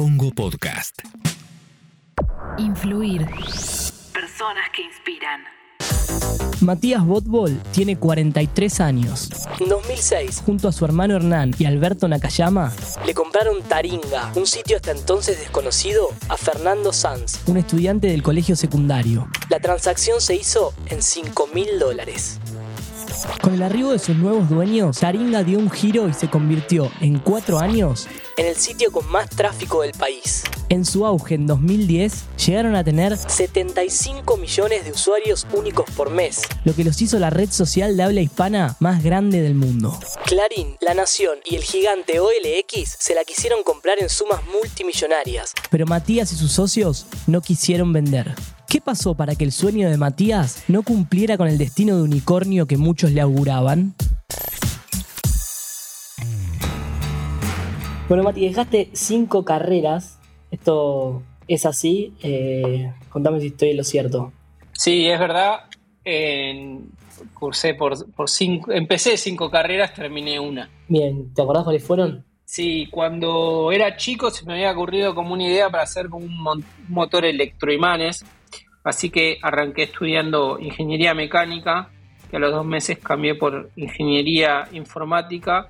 [0.00, 1.02] Congo Podcast.
[2.56, 3.26] Influir.
[4.14, 5.42] Personas que inspiran.
[6.62, 9.30] Matías Botbol tiene 43 años.
[9.58, 12.72] En 2006, junto a su hermano Hernán y Alberto Nakayama,
[13.04, 18.56] le compraron Taringa, un sitio hasta entonces desconocido, a Fernando Sanz, un estudiante del colegio
[18.56, 19.28] secundario.
[19.50, 22.40] La transacción se hizo en 5 mil dólares.
[23.42, 27.18] Con el arribo de sus nuevos dueños, Taringa dio un giro y se convirtió, en
[27.18, 30.44] cuatro años, en el sitio con más tráfico del país.
[30.68, 36.42] En su auge en 2010, llegaron a tener 75 millones de usuarios únicos por mes,
[36.64, 39.98] lo que los hizo la red social de habla hispana más grande del mundo.
[40.26, 45.86] Clarín, La Nación y el gigante OLX se la quisieron comprar en sumas multimillonarias, pero
[45.86, 48.34] Matías y sus socios no quisieron vender.
[48.70, 52.66] ¿Qué pasó para que el sueño de Matías no cumpliera con el destino de unicornio
[52.66, 53.94] que muchos le auguraban?
[58.08, 60.20] Bueno, Mati, dejaste cinco carreras.
[60.52, 62.14] Esto es así.
[62.22, 64.32] Eh, contame si estoy en lo cierto.
[64.72, 65.62] Sí, es verdad.
[66.04, 66.90] En-
[67.34, 70.70] cursé por, por cinco, empecé cinco carreras, terminé una.
[70.88, 72.24] Bien, ¿te acordás cuáles fueron?
[72.44, 76.64] Sí, cuando era chico se me había ocurrido como una idea para hacer como un
[76.88, 78.24] motor electroimanes,
[78.84, 81.90] así que arranqué estudiando ingeniería mecánica,
[82.30, 85.68] que a los dos meses cambié por ingeniería informática,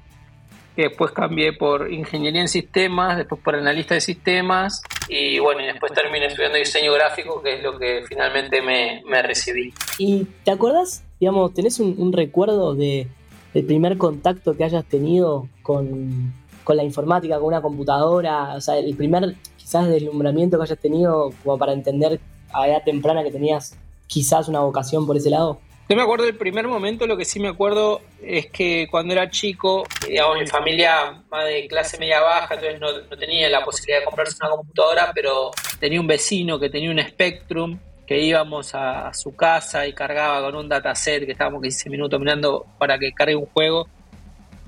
[0.77, 5.67] que después cambié por ingeniería en sistemas, después por analista de sistemas, y bueno, y
[5.67, 9.73] después terminé estudiando diseño gráfico, que es lo que finalmente me, me recibí.
[9.99, 13.09] ¿Y te acordás, digamos, tenés un, un recuerdo de,
[13.53, 18.55] del primer contacto que hayas tenido con, con la informática, con una computadora?
[18.55, 22.21] O sea, el primer quizás deslumbramiento que hayas tenido como para entender
[22.53, 25.61] a edad temprana que tenías quizás una vocación por ese lado.
[25.89, 29.29] No me acuerdo del primer momento, lo que sí me acuerdo es que cuando era
[29.29, 33.99] chico, digamos, mi familia más de clase media baja, entonces no, no tenía la posibilidad
[33.99, 39.09] de comprarse una computadora, pero tenía un vecino que tenía un Spectrum, que íbamos a,
[39.09, 43.13] a su casa y cargaba con un dataset que estábamos 15 minutos mirando para que
[43.13, 43.89] cargue un juego.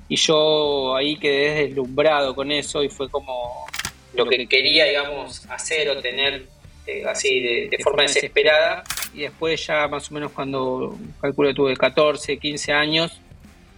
[0.09, 3.67] Y yo ahí quedé deslumbrado con eso y fue como
[4.15, 6.47] lo que quería, digamos, hacer o tener
[6.87, 8.83] eh, así de, de forma desesperada.
[9.15, 13.21] Y después ya más o menos cuando calculo que tuve 14, 15 años,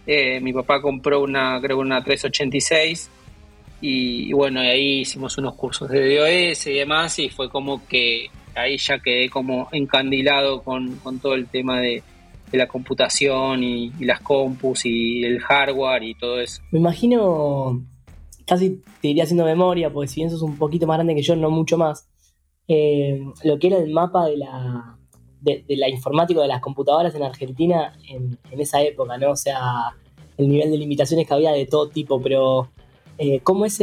[0.07, 3.09] eh, mi papá compró una, creo una 386
[3.81, 7.85] y, y bueno, y ahí hicimos unos cursos de DOS y demás y fue como
[7.87, 12.01] que ahí ya quedé como encandilado con, con todo el tema de,
[12.51, 16.61] de la computación y, y las compus y el hardware y todo eso.
[16.71, 17.83] Me imagino,
[18.45, 21.35] casi te iría haciendo memoria, porque si bien sos un poquito más grande que yo,
[21.35, 22.07] no mucho más,
[22.67, 24.97] eh, lo que era el mapa de la,
[25.41, 29.31] de, de la informática de las computadoras en Argentina en, esa época, ¿no?
[29.31, 29.95] O sea,
[30.37, 32.71] el nivel de limitaciones que había de todo tipo, pero
[33.17, 33.79] eh, ¿cómo es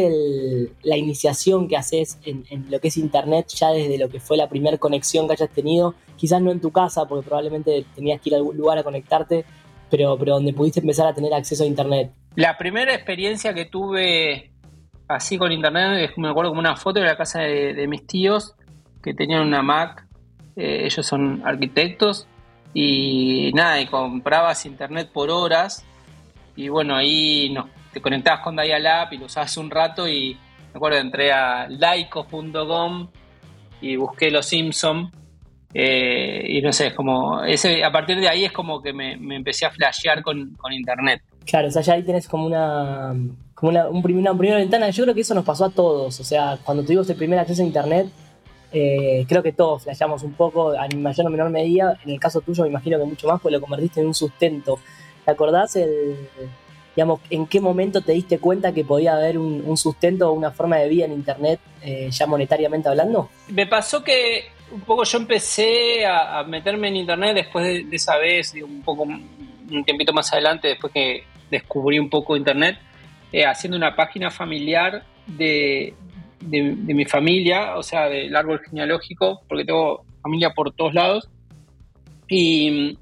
[0.82, 4.48] la iniciación que haces en, lo que es Internet ya desde lo que fue la
[4.48, 5.94] primera conexión que hayas tenido?
[6.16, 9.44] Quizás no en tu casa, porque probablemente tenías que ir a algún lugar a conectarte,
[9.90, 12.12] pero, pero donde pudiste empezar a tener acceso a Internet.
[12.34, 14.50] La primera experiencia que tuve
[15.06, 18.54] así con internet, me acuerdo como una foto de la casa de mis tíos
[19.02, 20.06] que tenían una Mac,
[20.56, 22.26] eh, ellos son arquitectos,
[22.74, 25.84] y nada, y comprabas internet por horas,
[26.56, 30.36] y bueno, ahí nos, te conectabas con Dial-Up y lo usabas un rato, y
[30.72, 33.08] me acuerdo, entré a laicos.com
[33.80, 35.10] y busqué Los Simpson
[35.74, 39.36] eh, y no sé, es como, a partir de ahí es como que me, me
[39.36, 41.22] empecé a flashear con, internet.
[41.46, 43.14] Claro, o sea, ya ahí tenés como una,
[43.54, 44.90] como una, un una primera ventana.
[44.90, 46.20] Yo creo que eso nos pasó a todos.
[46.20, 48.06] O sea, cuando tuvimos el primer acceso a internet,
[48.72, 51.98] eh, creo que todos flasheamos un poco, a mayor o menor medida.
[52.04, 54.78] En el caso tuyo, me imagino que mucho más, pues lo convertiste en un sustento.
[55.24, 56.16] ¿Te acordás el,
[56.96, 60.78] digamos, en qué momento te diste cuenta que podía haber un, sustento o una forma
[60.78, 63.28] de vida en internet, eh, ya monetariamente hablando?
[63.48, 68.54] Me pasó que un poco yo empecé a, meterme en internet después de, esa vez,
[68.54, 72.78] un poco un tiempito más adelante, después que descubrí un poco internet,
[73.32, 75.94] eh, haciendo una página familiar de,
[76.42, 81.28] de, de mi familia, o sea, del árbol genealógico, porque tengo familia por todos lados.
[82.28, 82.98] Y,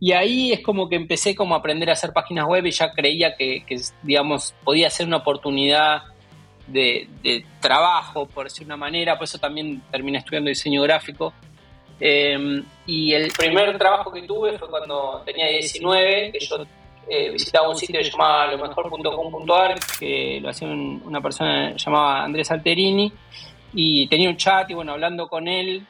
[0.00, 2.92] y ahí es como que empecé como a aprender a hacer páginas web y ya
[2.92, 6.02] creía que, que digamos, podía ser una oportunidad
[6.66, 11.32] de, de trabajo, por decir una manera, por eso también terminé estudiando diseño gráfico.
[12.00, 16.66] Eh, y el primer trabajo que tuve fue cuando tenía 19, que yo
[17.08, 23.12] eh, visitaba un sitio llamado lomejor.com.ar, que lo hacía un- una persona llamada Andrés Alterini,
[23.72, 25.86] y tenía un chat, y bueno, hablando con él,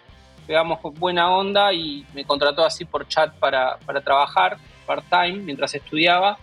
[0.46, 5.74] pegamos con buena onda y me contrató así por chat para, para trabajar part-time mientras
[5.74, 6.38] estudiaba.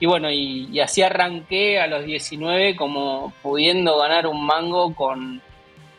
[0.00, 5.42] Y bueno, y, así arranqué a los 19 como pudiendo ganar un mango con,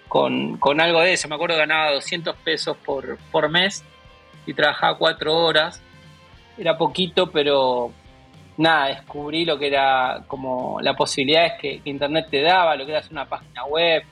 [0.07, 1.27] con, algo de eso.
[1.27, 3.83] Me acuerdo que ganaba 200 pesos por, por mes
[4.45, 5.81] y trabajaba cuatro horas.
[6.59, 7.91] Era poquito, pero
[8.57, 12.91] nada, descubrí lo que era como la posibilidad que, que Internet te daba, lo que
[12.91, 14.03] era hacer una página web,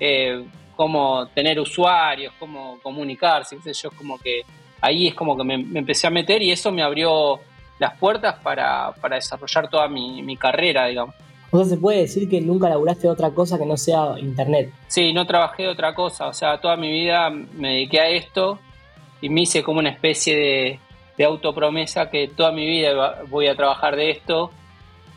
[0.00, 0.44] eh,
[0.74, 4.42] cómo tener usuarios, cómo comunicarse, qué yo, como que
[4.80, 7.38] ahí es como que me, empecé a meter y eso me abrió
[7.78, 11.14] las puertas para, desarrollar toda mi, carrera, digamos.
[11.52, 14.72] O sea, se puede decir que nunca laburaste otra cosa que no sea internet.
[14.88, 18.58] Sí, no trabajé de otra cosa, o sea, toda mi vida me dediqué a esto
[19.20, 20.80] y me hice como una especie de,
[21.16, 24.50] de autopromesa que toda mi vida voy a trabajar de esto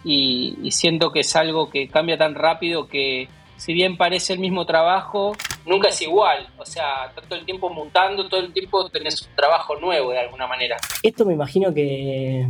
[0.03, 3.27] y siento que es algo que cambia tan rápido que
[3.57, 6.47] si bien parece el mismo trabajo, nunca es igual.
[6.57, 10.47] O sea, todo el tiempo mutando, todo el tiempo tenés un trabajo nuevo de alguna
[10.47, 10.77] manera.
[11.01, 12.47] Esto me imagino que,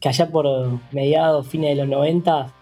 [0.00, 0.46] que allá por
[0.92, 2.52] mediados, fines de los 90,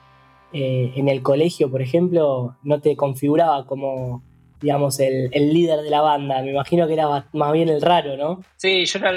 [0.53, 4.23] eh, en el colegio, por ejemplo, no te configuraba como,
[4.61, 6.43] digamos, el, líder de la banda.
[6.43, 8.43] Me imagino que era más bien el raro, ¿no?
[8.57, 9.13] Sí, yo era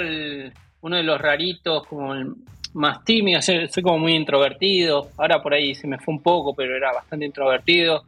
[0.82, 2.34] uno de los raritos, como el
[2.74, 5.08] más tímido, soy como muy introvertido.
[5.16, 8.04] Ahora por ahí se me fue un poco, pero era bastante introvertido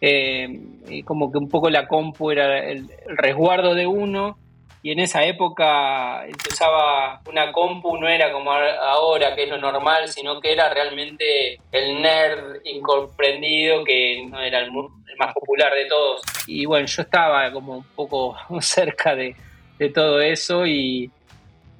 [0.00, 0.48] eh,
[0.88, 4.38] y como que un poco la compu era el, resguardo de uno
[4.82, 9.58] y en esa época el usaba una compu no era como ahora que es lo
[9.58, 14.72] normal, sino que era realmente el nerd incomprendido que no era el,
[15.18, 16.22] más popular de todos.
[16.46, 19.36] Y bueno, yo estaba como un poco cerca de,
[19.78, 21.10] de todo eso y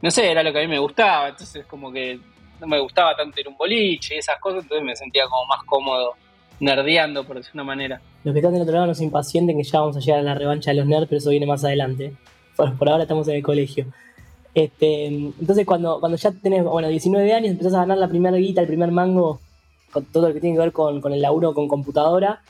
[0.02, 2.18] no sé, era lo que a mí me gustaba, entonces como que
[2.60, 5.62] no me gustaba tanto ir un boliche y esas cosas, entonces me sentía como más
[5.64, 6.14] cómodo
[6.60, 8.00] nerdeando, por decir una manera.
[8.22, 10.22] Los que están del otro lado no se impacienten que ya vamos a llegar a
[10.22, 12.14] la revancha de los nerds, pero eso viene más adelante.
[12.54, 13.86] Por, ahora estamos en el colegio.
[14.54, 18.60] Este, entonces cuando, cuando ya tenés, bueno, 19 años, empezás a ganar la primera guita,
[18.60, 19.40] el primer mango,
[19.90, 22.42] con todo lo que tiene que ver con, el laburo con computadora,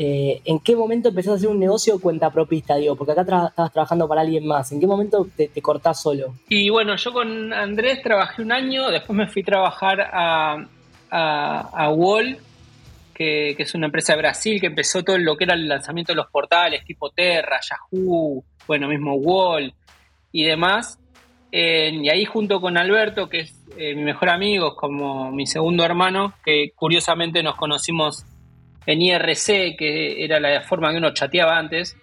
[0.00, 2.94] eh, ¿en qué momento empezás a hacer un negocio cuenta propista, digo?
[2.94, 4.70] Porque acá estabas trabajando para alguien más.
[4.70, 6.34] ¿En qué momento te, cortás solo?
[6.48, 10.00] Y bueno, yo con Andrés trabajé un año, después me fui a trabajar
[11.10, 12.38] a, Wall,
[13.12, 16.16] que, es una empresa de Brasil que empezó todo lo que era el lanzamiento de
[16.16, 19.74] los portales tipo Terra, Yahoo, bueno, mismo Wall
[20.30, 20.96] y demás.
[21.50, 26.34] y ahí junto con Alberto, que es eh, mi mejor amigo, como mi segundo hermano,
[26.44, 28.24] que curiosamente nos conocimos
[28.88, 31.94] en IRC, que era la forma que uno chateaba antes,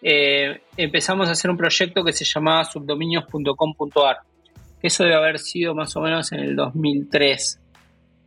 [0.00, 4.16] eh, empezamos a hacer un proyecto que se llamaba subdominios.com.ar.
[4.82, 7.58] Eso debe haber sido más o menos en el 2003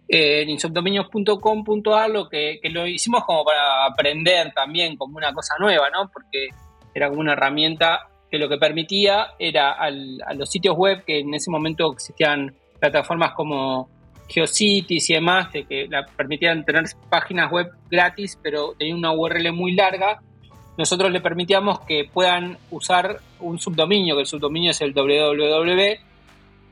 [0.08, 6.12] en insubdominios.com.ar lo que, lo hicimos como para aprender también como una cosa nueva, ¿no?
[6.14, 6.50] Porque
[6.94, 11.34] era como una herramienta que lo que permitía era a los sitios web que en
[11.34, 13.90] ese momento existían plataformas como
[14.28, 19.74] GeoCities y demás, que la permitían tener páginas web gratis, pero tenía una URL muy
[19.74, 20.22] larga.
[20.78, 26.16] Nosotros le permitíamos que puedan usar un subdominio, que el subdominio es el www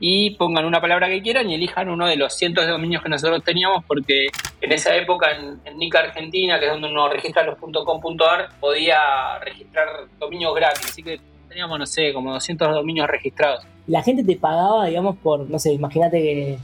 [0.05, 3.07] y pongan una palabra que quieran y elijan uno de los cientos de dominios que
[3.07, 4.27] nosotros teníamos, porque
[4.59, 8.99] en esa época en, Nica Argentina, que es donde uno registra los .com.ar, podía
[9.39, 9.87] registrar
[10.19, 13.65] dominios gratis, así que teníamos, no sé, como 200 dominios registrados.
[13.87, 16.57] La gente te pagaba, digamos, por, no sé, imagínate que,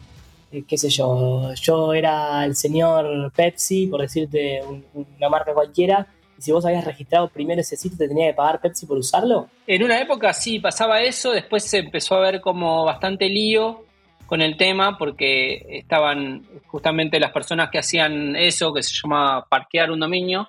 [0.68, 4.62] qué sé yo, yo era el señor Pepsi, por decirte
[4.94, 6.08] una marca cualquiera,
[6.40, 9.50] si vos habías registrado primero ese sitio, ¿te tenía que pagar Pepsi por usarlo?
[9.68, 13.86] En una época sí pasaba eso, después se empezó a ver como bastante lío
[14.26, 19.92] con el tema porque estaban justamente las personas que hacían eso, que se llama parquear
[19.92, 20.48] un dominio.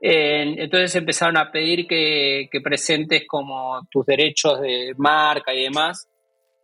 [0.00, 6.08] entonces empezaron a pedir que, presentes como tus derechos de marca y demás.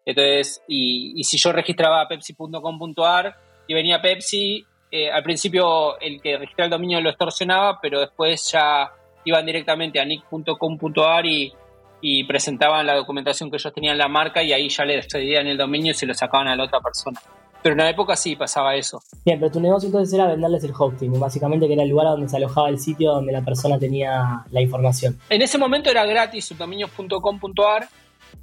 [0.09, 3.37] Entonces, y, y si yo registraba pepsi.com.ar
[3.67, 8.51] y venía Pepsi, eh, al principio el que registraba el dominio lo extorsionaba, pero después
[8.51, 8.91] ya
[9.27, 11.53] iban directamente a nick.com.ar y,
[12.01, 15.47] y presentaban la documentación que ellos tenían en la marca y ahí ya le cedían
[15.47, 17.21] el dominio y se lo sacaban a la otra persona.
[17.63, 19.03] Pero en la época sí pasaba eso.
[19.27, 22.31] Bien, pero tu negocio entonces era venderles el hosting, básicamente que era el lugar donde
[22.31, 25.19] se alojaba el sitio donde la persona tenía la información.
[25.29, 27.89] En ese momento era gratis subdominios.com.ar.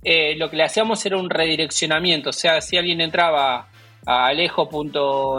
[0.08, 3.70] Eh, lo que le hacíamos era un redireccionamiento, o sea, si alguien entraba
[4.06, 4.70] a alejo.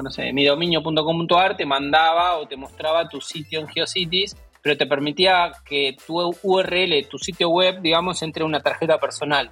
[0.02, 5.52] no sé, midominio.com.ar te mandaba o te mostraba tu sitio en GeoCities, pero te permitía
[5.64, 9.48] que tu URL, tu sitio web, digamos, entre una tarjeta personal.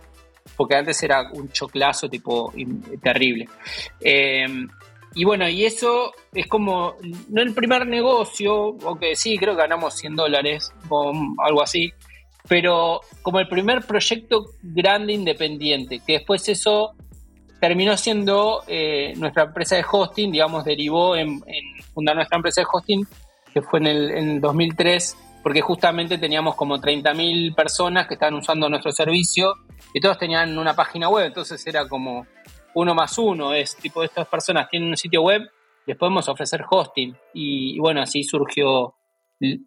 [0.56, 2.52] Porque antes era un choclazo tipo
[3.00, 3.49] terrible.
[4.00, 4.47] Eh,
[5.14, 6.97] y bueno, y eso es como,
[7.28, 11.92] no el primer negocio, aunque sí, creo que ganamos 100 dólares o algo así,
[12.48, 16.92] pero como el primer proyecto grande independiente, que después eso
[17.60, 21.42] terminó siendo eh, nuestra empresa de hosting, digamos, derivó en,
[21.94, 23.06] fundar nuestra empresa de hosting,
[23.52, 28.68] que fue en el, en 2003, porque justamente teníamos como 30.000 personas que estaban usando
[28.68, 29.54] nuestro servicio
[29.92, 32.26] y todos tenían una página web, entonces era como
[32.74, 35.48] uno más uno, es tipo, estas personas tienen un sitio web,
[35.86, 37.16] les podemos ofrecer hosting.
[37.32, 38.94] Y, bueno, así surgió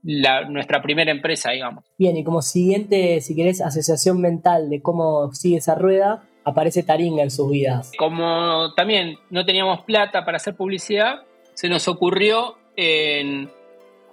[0.04, 1.84] nuestra primera empresa, digamos.
[1.98, 7.24] Bien, y como siguiente, si querés, asociación mental de cómo sigue esa rueda, aparece Taringa
[7.24, 7.92] en sus vidas.
[7.98, 13.50] Como también no teníamos plata para hacer publicidad, se nos ocurrió en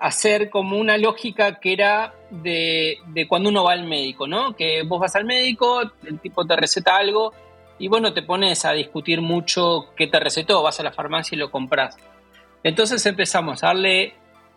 [0.00, 4.54] hacer como una lógica que era de, de, cuando uno va al médico, ¿no?
[4.56, 7.32] Que vos vas al médico, el tipo te receta algo
[7.78, 11.38] y bueno, te pones a discutir mucho qué te recetó, vas a la farmacia y
[11.38, 11.96] lo compras.
[12.62, 14.14] Entonces empezamos a darle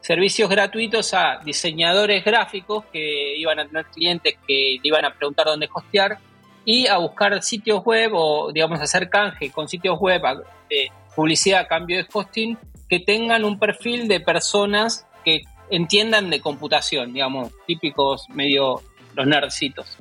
[0.07, 5.67] servicios gratuitos a diseñadores gráficos que iban a tener clientes que iban a preguntar dónde
[5.69, 6.17] hostear
[6.63, 10.21] y a buscar sitios web o, digamos, hacer canje con sitios web
[10.69, 16.39] de publicidad a cambio de hosting que tengan un perfil de personas que entiendan de
[16.39, 18.81] computación, digamos, típicos medio
[19.13, 19.97] los nerdcitos.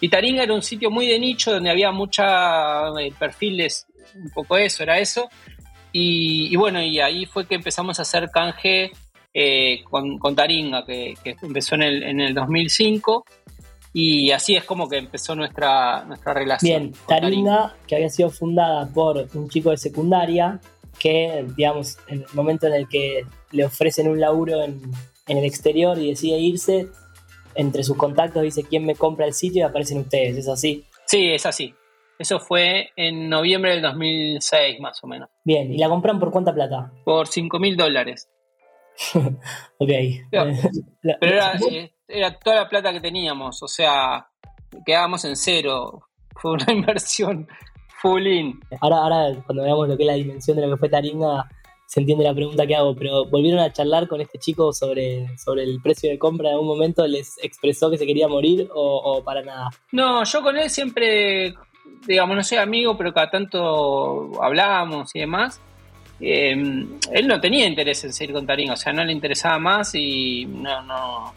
[0.00, 2.24] Y Taringa era un sitio muy de nicho donde había muchos
[3.00, 5.28] eh, perfiles, un poco eso, era eso.
[5.90, 8.92] Y, bueno, y ahí fue que empezamos a hacer canje
[9.32, 13.24] eh, con, Taringa, que, empezó en el, en el 2005.
[13.92, 16.90] Y así es como que empezó nuestra, nuestra relación.
[16.90, 20.60] Bien, Taringa, que había sido fundada por un chico de secundaria,
[20.98, 24.80] que, digamos, en el momento en el que le ofrecen un laburo en,
[25.26, 26.88] en el exterior y decide irse,
[27.54, 30.84] entre sus contactos dice quién me compra el sitio y aparecen ustedes, ¿es así?
[31.06, 31.74] Sí, es así.
[32.18, 35.28] Eso fue en noviembre del 2006, más o menos.
[35.44, 36.92] Bien, ¿y la compran por cuánta plata?
[37.04, 38.28] Por 5 mil dólares.
[39.78, 39.90] ok.
[40.30, 40.50] Pero,
[41.70, 44.26] eh, era, toda la plata que teníamos, o sea,
[44.84, 46.02] quedábamos en cero.
[46.40, 47.48] Fue una inversión
[48.00, 48.60] full in.
[48.80, 51.48] Ahora, ahora cuando veamos lo que es la dimensión de lo que fue Taringa,
[51.84, 55.64] se entiende la pregunta que hago, pero ¿volvieron a charlar con este chico sobre, sobre
[55.64, 57.04] el precio de compra en algún momento?
[57.08, 59.70] ¿Les expresó que se quería morir o, para nada?
[59.90, 61.54] No, yo con él siempre,
[62.06, 65.60] digamos, no soy amigo, pero cada tanto hablábamos y demás.
[66.20, 69.94] Em, él no tenía interés en seguir con Tarín, o sea, no le interesaba más
[69.94, 71.34] y no, no,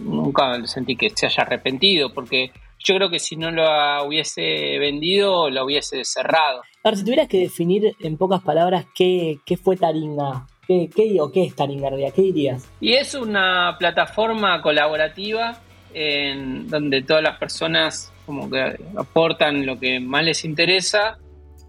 [0.00, 3.64] nunca sentí que se haya arrepentido, porque yo creo que si no lo
[4.06, 6.62] hubiese vendido, lo hubiese cerrado.
[6.82, 11.44] Ahora, si tuvieras que definir en pocas palabras qué, fue Taringa, ¿qué, qué, o qué
[11.44, 12.68] es Taringa ¿Qué dirías?
[12.80, 15.60] Y es una plataforma colaborativa
[15.92, 21.18] en donde todas las personas como que aportan lo que más les interesa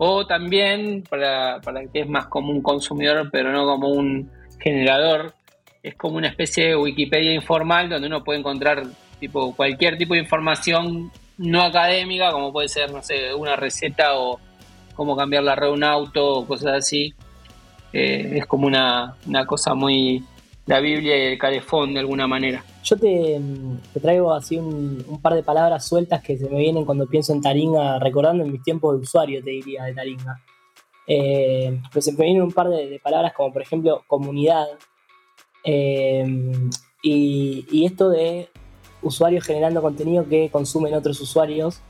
[0.04, 5.34] o también para, para que es más como un consumidor pero no como un generador
[5.84, 8.84] es como una especie de Wikipedia informal donde uno puede encontrar
[9.20, 14.40] tipo cualquier tipo de información no académica, como puede ser, no sé, una receta o
[14.96, 17.14] cómo cambiar la red de un auto o cosas así.
[17.94, 19.16] Eh, es como una,
[19.48, 20.24] cosa muy
[20.66, 22.64] la Biblia y el calefón de alguna manera.
[22.84, 23.40] Yo te,
[24.02, 28.00] traigo así un, par de palabras sueltas que se me vienen cuando pienso en Taringa,
[28.00, 30.42] recordando en mis tiempos de usuario, te diría, de Taringa.
[31.08, 34.68] Eh, pues se me vienen un par de, palabras como por ejemplo comunidad
[35.64, 36.24] eh,
[37.02, 38.50] y, y, esto de
[39.02, 41.82] usuarios generando contenido que consumen otros usuarios.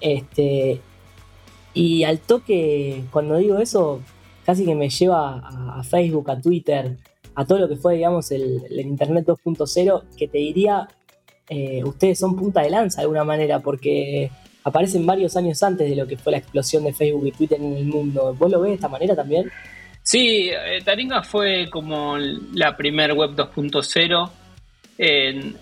[0.00, 0.80] Este,
[1.74, 4.00] y al toque, cuando digo eso,
[4.44, 5.42] casi que me lleva
[5.78, 6.96] a, Facebook, a Twitter,
[7.36, 10.88] a todo lo que fue, digamos, el, Internet 2.0, que te diría,
[11.48, 14.30] eh, ustedes son punta de lanza de alguna manera, porque
[14.64, 17.76] aparecen varios años antes de lo que fue la explosión de Facebook y Twitter en
[17.76, 18.34] el mundo.
[18.38, 19.50] ¿Vos lo ves de esta manera también?
[20.02, 24.30] Sí, eh, Taringa fue como la primer web 2.0
[24.96, 25.56] en,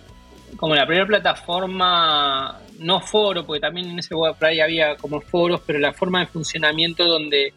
[0.57, 5.81] como la primera plataforma, no foro, porque también en ese web había como foros, pero
[5.81, 7.53] la forma de funcionamiento donde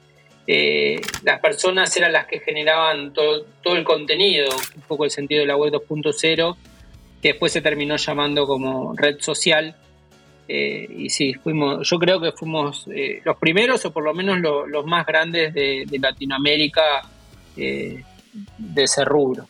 [0.47, 5.41] eh, las personas eran las que generaban todo, todo el contenido, un poco el sentido
[5.41, 6.55] de la web 2.0,
[7.21, 9.75] que después se terminó llamando como red social.
[10.47, 14.39] Eh, y sí, fuimos, yo creo que fuimos eh, los primeros o por lo menos
[14.39, 17.01] los más grandes de, Latinoamérica
[17.55, 18.03] de
[18.83, 19.47] ese rubro,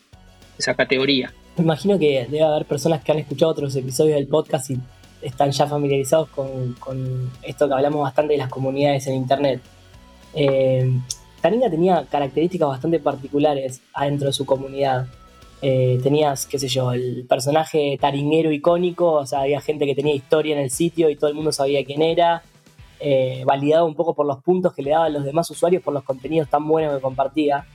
[0.57, 1.31] esa categoría.
[1.57, 4.79] Me imagino que debe haber personas que han escuchado otros episodios del podcast y
[5.21, 9.61] están ya familiarizados con, esto que hablamos bastante de las comunidades en Internet.
[10.37, 10.91] Eh,
[11.41, 15.07] tenía características bastante particulares adentro de su comunidad.
[15.61, 20.13] Eh, tenías, qué sé yo, el personaje taringuero icónico, o sea, había gente que tenía
[20.13, 22.43] historia en el sitio y todo el mundo sabía quién era,
[22.99, 26.03] eh, validado un poco por los puntos que le daban los demás usuarios por los
[26.03, 27.65] contenidos tan buenos que compartía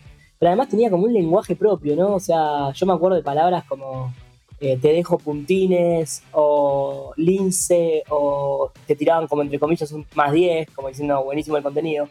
[0.42, 2.16] pero además tenía como un lenguaje propio, ¿no?
[2.16, 4.12] O sea, yo me acuerdo de palabras como
[4.58, 10.68] eh, te dejo puntines o lince o te tiraban como entre comillas un más 10,
[10.72, 12.08] como diciendo buenísimo el contenido.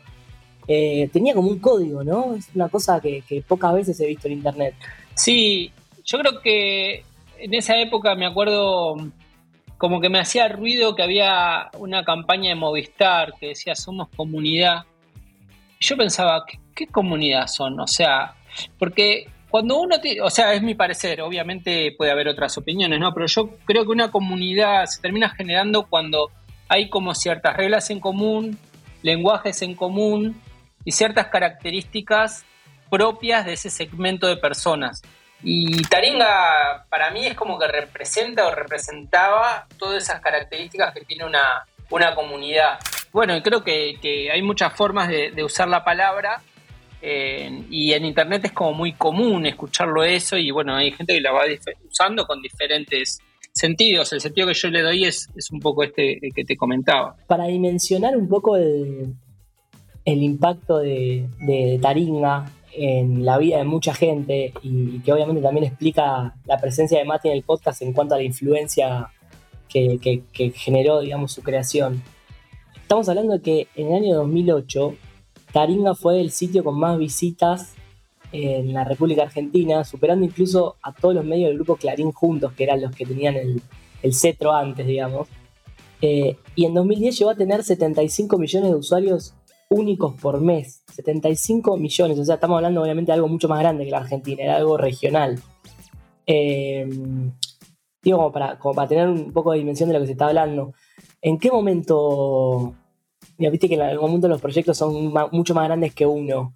[0.68, 2.36] Eh, tenía como un código, ¿no?
[2.36, 4.76] Es una cosa que, pocas veces he visto en internet.
[5.16, 5.72] Sí,
[6.06, 7.04] yo creo que
[7.40, 8.96] en esa época me acuerdo
[9.78, 14.84] como que me hacía ruido que había una campaña de Movistar que decía somos comunidad.
[15.80, 17.80] Y yo pensaba, ¿qué, comunidad son?
[17.80, 18.36] O sea,
[18.78, 23.14] porque cuando uno tiene, o sea, es mi parecer, obviamente puede haber otras opiniones, ¿no?
[23.14, 26.30] Pero yo creo que una comunidad se termina generando cuando
[26.68, 28.58] hay como ciertas reglas en común,
[29.02, 30.40] lenguajes en común
[30.86, 32.46] y ciertas características
[32.90, 35.02] propias de ese segmento de personas.
[35.44, 41.26] Y Taringa para mí es como que representa o representaba todas esas características que tiene
[41.26, 42.80] una, una comunidad.
[43.12, 46.42] Bueno, creo que, hay muchas formas de, usar la palabra
[47.02, 51.32] y en Internet es como muy común escucharlo eso y bueno, hay gente que la
[51.32, 51.42] va
[51.90, 53.20] usando con diferentes
[53.52, 54.14] sentidos.
[54.14, 57.16] El sentido que yo le doy es, es un poco este que te comentaba.
[57.28, 59.16] Para dimensionar un poco el,
[60.06, 66.36] el impacto de, Taringa en la vida de mucha gente y que obviamente también explica
[66.46, 69.10] la presencia de Mati en el podcast en cuanto a la influencia
[69.68, 70.24] que,
[70.56, 72.02] generó, digamos, su creación.
[72.76, 74.96] Estamos hablando de que en el año 2008
[75.52, 77.74] Taringa fue el sitio con más visitas
[78.32, 82.64] en la República Argentina, superando incluso a todos los medios del grupo Clarín juntos, que
[82.64, 85.28] eran los que tenían el, cetro antes, digamos.
[86.02, 89.34] Eh, y en 2010 llegó a tener 75 millones de usuarios
[89.72, 93.86] únicos por mes, 75 millones, o sea, estamos hablando obviamente de algo mucho más grande
[93.86, 95.40] que la Argentina, era algo regional.
[96.28, 96.88] Eh,
[98.04, 100.28] digo, como para, como para tener un poco de dimensión de lo que se está
[100.28, 100.74] hablando,
[101.22, 102.76] ¿en qué momento,
[103.38, 106.54] ya viste que en algún momento los proyectos son mucho más grandes que uno?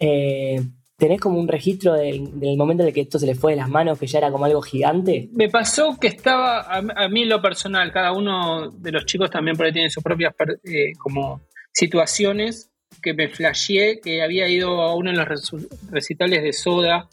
[0.00, 0.60] Eh,
[0.96, 3.68] ¿Tenés como un registro del, momento en el que esto se le fue de las
[3.68, 5.28] manos, que ya era como algo gigante?
[5.32, 9.56] Me pasó que estaba, a, mí en lo personal, cada uno de los chicos también
[9.56, 10.34] por ahí tiene sus propias
[10.64, 11.42] eh, como
[11.78, 15.52] situaciones que me flasheé, que había ido a uno de los
[15.90, 17.08] recitales de Soda,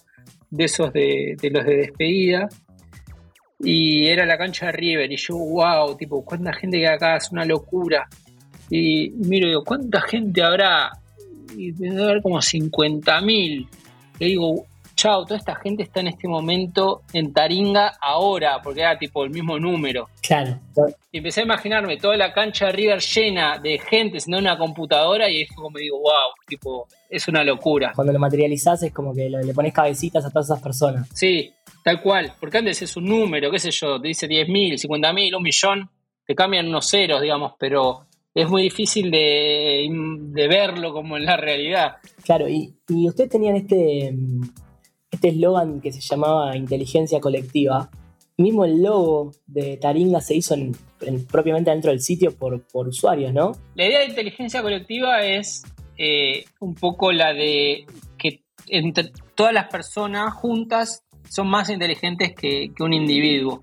[0.49, 2.49] de esos de, los de despedida,
[3.59, 7.31] y era la cancha de River, y yo, wow, tipo, cuánta gente que acá, es
[7.31, 8.07] una locura.
[8.71, 10.89] Y miro, digo, ¿cuánta gente habrá?
[11.55, 13.67] Y debe haber como 50 mil.
[14.19, 14.65] Le digo,
[15.05, 19.29] chao, toda esta gente está en este momento en Taringa ahora, porque era tipo el
[19.29, 20.09] mismo número.
[20.19, 20.59] Claro.
[21.11, 25.29] Y empecé a imaginarme toda la cancha de River llena de gente en una computadora
[25.29, 27.91] y es como digo, wow, tipo, es una locura.
[27.93, 31.07] Cuando lo materializás es como que le pones cabecitas a todas esas personas.
[31.13, 35.37] Sí, tal cual, porque antes es un número, qué sé yo, te dice 10.000, 50.000,
[35.37, 35.89] un millón,
[36.25, 39.87] te cambian unos ceros, digamos, pero es muy difícil de,
[40.49, 41.97] verlo como en la realidad.
[42.23, 44.11] Claro, y, y ustedes tenían este
[45.15, 47.89] este eslogan que se llamaba inteligencia colectiva.
[48.37, 50.55] Mismo el logo de Taringa se hizo
[51.31, 53.53] propiamente dentro del sitio por, usuarios, ¿no?
[53.75, 55.63] La idea de inteligencia colectiva es
[55.97, 57.85] eh, un poco la de
[58.17, 63.61] que entre todas las personas juntas son más inteligentes que, un individuo.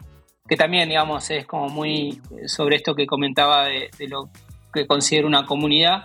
[0.49, 4.31] Que también, digamos, es como muy sobre esto que comentaba de lo
[4.73, 6.05] que considero una comunidad.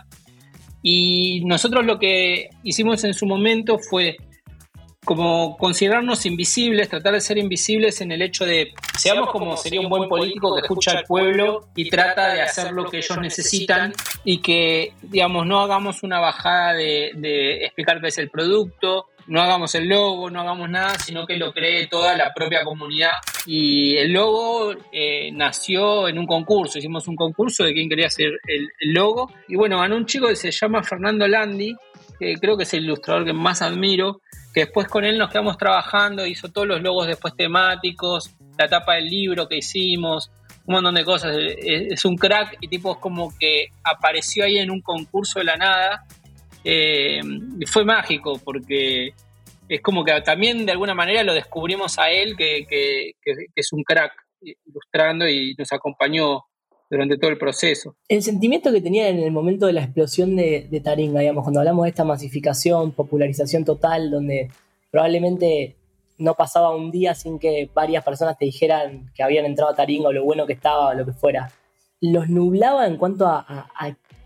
[0.81, 4.17] Y nosotros lo que hicimos en su momento fue
[5.07, 9.87] como considerarnos invisibles, tratar de ser invisibles en el hecho de seamos como sería un
[9.87, 13.93] buen político que escucha al pueblo y trata de hacer lo que ellos necesitan
[14.25, 19.73] y que, digamos, no hagamos una bajada de, explicar qué es el producto, no hagamos
[19.75, 23.13] el logo, no hagamos nada, sino que lo cree toda la propia comunidad.
[23.45, 28.27] Y el logo eh, nació en un concurso, hicimos un concurso de quién quería hacer
[28.45, 29.31] el, el, logo.
[29.47, 31.73] Y bueno, ganó un chico que se llama Fernando Landi,
[32.19, 34.21] que creo que es el ilustrador que más admiro,
[34.61, 39.05] después con él nos quedamos trabajando, hizo todos los logos después temáticos, la tapa del
[39.05, 40.31] libro que hicimos,
[40.65, 41.35] un montón de cosas.
[41.37, 45.57] Es, un crack y tipo es como que apareció ahí en un concurso de la
[45.57, 46.05] nada.
[46.63, 47.21] Eh,
[47.65, 49.13] fue mágico porque
[49.69, 52.65] es como que también de alguna manera lo descubrimos a él, que
[53.55, 56.43] es un crack ilustrando y nos acompañó
[56.89, 57.95] durante todo el proceso.
[58.07, 61.83] El sentimiento que tenía en el momento de la explosión de, Taringa, digamos, cuando hablamos
[61.83, 64.49] de esta masificación, popularización total, donde
[64.91, 65.75] probablemente
[66.17, 70.09] no pasaba un día sin que varias personas te dijeran que habían entrado a Taringa
[70.09, 71.51] o lo bueno que estaba o lo que fuera,
[72.01, 73.69] ¿los nublaba en cuanto a,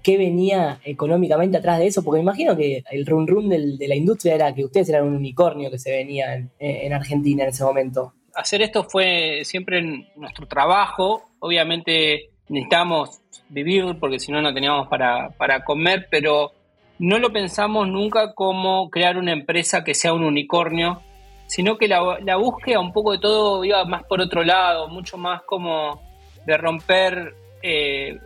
[0.04, 2.04] qué venía económicamente atrás de eso?
[2.04, 5.16] Porque me imagino que el run run de la industria era que ustedes eran un
[5.16, 8.14] unicornio que se venía en, en Argentina en ese momento.
[8.34, 9.84] Hacer esto fue siempre
[10.16, 16.52] nuestro trabajo, obviamente necesitábamos vivir porque si no no teníamos para, para comer, pero
[17.00, 21.02] no lo pensamos nunca como crear una empresa que sea un unicornio,
[21.48, 25.18] sino que la, la búsqueda un poco de todo iba más por otro lado, mucho
[25.18, 26.02] más como
[26.46, 27.34] de romper
[27.64, 28.20] eh,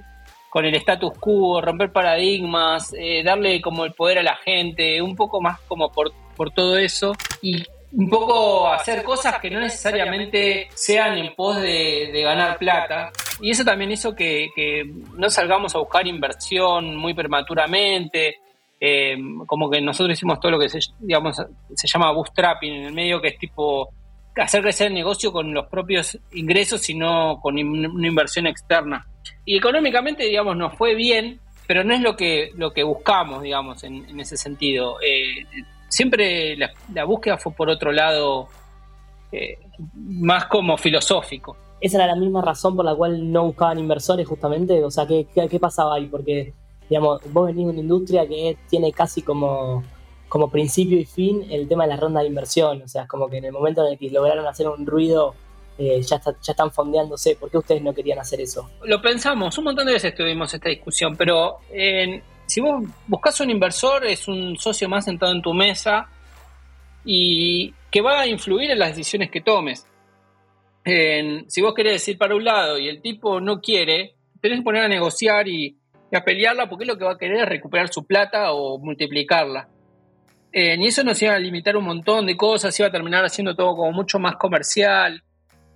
[0.49, 5.15] con el status quo, romper paradigmas, eh, darle como el poder a la gente, un
[5.15, 7.13] poco más como por, por todo eso.
[7.91, 13.11] Un poco hacer cosas que no necesariamente sean en pos de, ganar plata.
[13.41, 14.49] Y eso también hizo que,
[15.17, 18.39] no salgamos a buscar inversión muy prematuramente.
[18.79, 19.15] Eh,
[19.47, 21.41] como que nosotros hicimos todo lo que se, digamos,
[21.73, 23.89] se llama bootstrapping en el medio, que es tipo
[24.41, 29.07] hacer crecer el negocio con los propios ingresos y no con una inversión externa.
[29.45, 33.83] Y económicamente, digamos, nos fue bien, pero no es lo que, lo que buscamos, digamos,
[33.83, 34.97] en, ese sentido.
[35.01, 35.45] Eh,
[35.87, 38.47] siempre la, búsqueda fue por otro lado
[39.31, 39.57] eh,
[39.93, 41.57] más como filosófico.
[41.81, 44.83] ¿Esa era la misma razón por la cual no buscaban inversores justamente?
[44.83, 46.07] O sea, ¿qué, qué, pasaba ahí?
[46.07, 46.53] Porque,
[46.89, 49.83] digamos, vos venís de una industria que tiene casi como,
[50.29, 52.81] como principio y fin el tema de la ronda de inversión.
[52.81, 55.35] O sea, es como que en el momento en el que lograron hacer un ruido
[55.77, 57.35] eh, ya, ya están fondeándose.
[57.35, 58.69] ¿Por qué ustedes no querían hacer eso?
[58.85, 63.49] Lo pensamos, un montón de veces tuvimos esta discusión, pero en, si vos buscas un
[63.49, 66.07] inversor, es un socio más sentado en tu mesa
[67.03, 69.87] y que va a influir en las decisiones que tomes.
[70.83, 74.83] si vos querés ir para un lado y el tipo no quiere, tenés que poner
[74.83, 75.77] a negociar y,
[76.13, 79.67] a pelearla porque lo que va a querer es recuperar su plata o multiplicarla.
[80.53, 83.75] y eso nos iba a limitar un montón de cosas, iba a terminar haciendo todo
[83.75, 85.23] como mucho más comercial,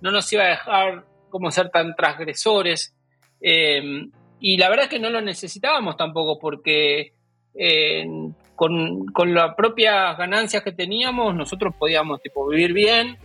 [0.00, 2.94] no nos iba a dejar como ser tan transgresores.
[3.40, 4.08] Eh,
[4.40, 7.12] y la verdad es que no lo necesitábamos tampoco porque
[7.54, 8.06] eh,
[8.54, 13.18] con, las propias ganancias que teníamos nosotros podíamos tipo, vivir bien,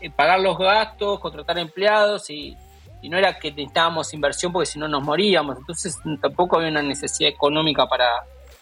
[0.00, 2.56] eh, pagar los gastos, contratar empleados y,
[3.02, 5.56] no era que necesitábamos inversión porque si no nos moríamos.
[5.58, 8.08] Entonces tampoco había una necesidad económica para,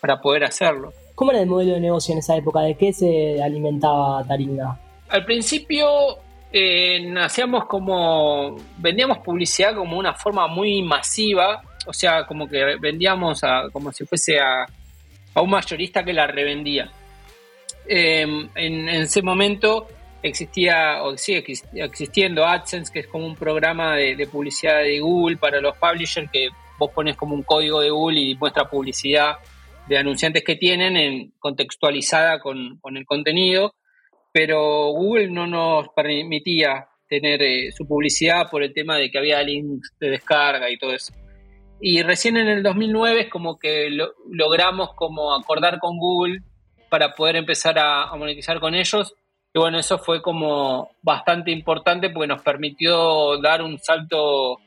[0.03, 0.93] para poder hacerlo.
[1.15, 2.61] ¿Cómo era el modelo de negocio en esa época?
[2.61, 4.79] ¿De qué se alimentaba Taringa?
[5.09, 6.19] Al principio
[6.53, 13.42] eh, hacíamos como, vendíamos publicidad como una forma muy masiva, o sea, como que vendíamos
[13.44, 14.66] a, como si fuese a,
[15.37, 16.90] un mayorista que la revendía.
[17.87, 19.88] Em, en, ese momento
[20.23, 21.44] existía, o sigue
[21.75, 26.49] existiendo AdSense, que es como un programa de, publicidad de Google para los publishers, que
[26.79, 29.37] vos pones como un código de Google y muestra publicidad
[29.88, 33.75] de anunciantes que tienen en, contextualizada con, con el contenido
[34.35, 39.40] pero Google no nos permitía tener eh, su publicidad por el tema de que había
[39.44, 41.12] links de descarga y todo eso.
[41.87, 43.90] Y recién en el 2009 es como que
[44.31, 46.40] logramos como acordar con Google
[46.88, 49.14] para poder empezar a, monetizar con ellos.
[49.53, 54.61] Y bueno, eso fue como bastante importante porque nos permitió dar un salto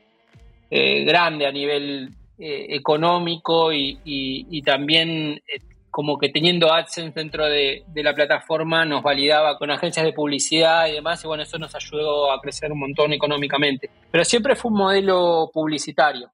[0.70, 5.42] eh, grande a nivel eh, económico y, también
[5.90, 10.92] como que teniendo AdSense dentro de, la plataforma nos validaba con agencias de publicidad y
[10.92, 13.90] demás, y bueno, eso nos ayudó a crecer un montón económicamente.
[14.08, 16.30] Pero siempre fue un modelo publicitario.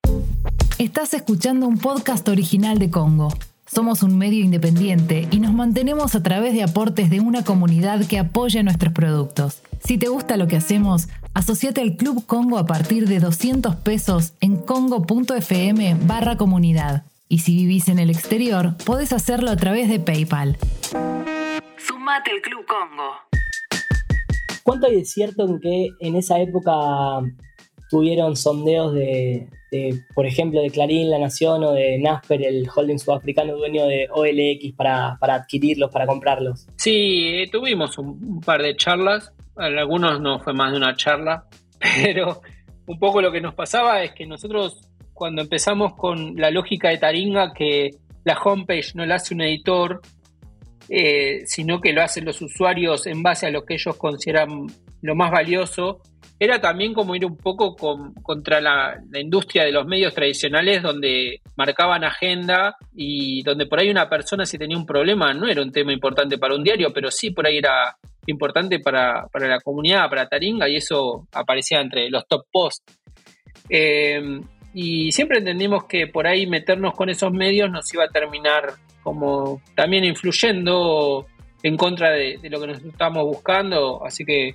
[0.79, 3.29] Estás escuchando un podcast original de Congo.
[3.65, 8.19] Somos un medio independiente y nos mantenemos a través de aportes de una comunidad que
[8.19, 9.63] apoya nuestros productos.
[9.85, 14.33] Si te gusta lo que hacemos, asociate al Club Congo a partir de 200 pesos
[14.41, 17.05] en congo.fm barra comunidad.
[17.29, 20.59] Y si vivís en el exterior, podés hacerlo a través de PayPal.
[21.79, 23.13] Sumate al Club Congo.
[24.65, 26.73] ¿Cuánto hay de cierto en que en esa época
[27.91, 29.49] tuvieron sondeos de,
[30.15, 34.75] por ejemplo, de Clarín, La Nación o de Nasper, el holding sudafricano dueño de OLX,
[34.77, 36.67] para, adquirirlos, para comprarlos?
[36.77, 39.33] Sí, tuvimos un, par de charlas.
[39.57, 41.45] algunos no fue más de una charla,
[42.03, 42.41] pero
[42.87, 46.99] un poco lo que nos pasaba es que nosotros cuando empezamos con la lógica de
[46.99, 47.91] Taringa, que
[48.25, 50.01] la homepage no la hace un editor,
[50.89, 54.67] eh, sino que lo hacen los usuarios en base a lo que ellos consideran
[55.05, 56.01] lo más valioso,
[56.41, 62.05] era también como ir un poco contra la, industria de los medios tradicionales donde marcaban
[62.05, 65.93] agenda y donde por ahí una persona si tenía un problema no era un tema
[65.93, 70.71] importante para un diario, pero sí por ahí era importante para, la comunidad, para Taringa
[70.71, 72.99] y eso aparecía entre los top posts.
[73.69, 74.41] Eh,
[74.73, 79.61] y siempre entendimos que por ahí meternos con esos medios nos iba a terminar como
[79.77, 81.27] también influyendo
[81.63, 84.55] en contra de, lo que nosotros estábamos buscando, así que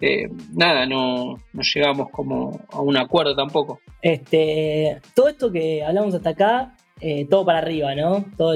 [0.00, 1.36] eh, nada, no,
[1.74, 3.80] llegamos como a un acuerdo tampoco.
[4.02, 8.24] Este, todo esto que hablamos hasta acá, eh, todo para arriba, ¿no?
[8.36, 8.54] Todo,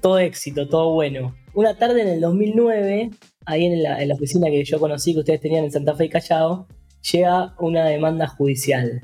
[0.00, 1.34] todo éxito, todo bueno.
[1.54, 3.10] Una tarde en el 2009,
[3.46, 6.06] ahí en la, en la oficina que yo conocí que ustedes tenían en Santa Fe
[6.06, 6.66] y Callao,
[7.02, 9.02] llega una demanda judicial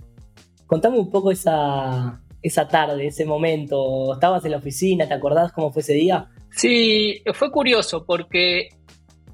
[0.68, 4.12] Contame un poco esa, esa tarde, ese momento.
[4.12, 5.08] ¿Estabas en la oficina?
[5.08, 6.28] ¿Te acordás cómo fue ese día?
[6.50, 8.68] Sí, fue curioso porque